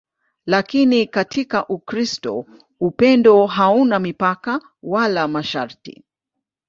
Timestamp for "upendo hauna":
2.79-3.99